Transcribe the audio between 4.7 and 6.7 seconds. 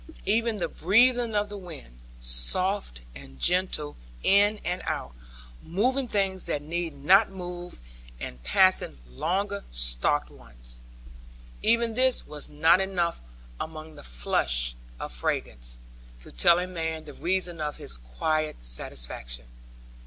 out, moving things that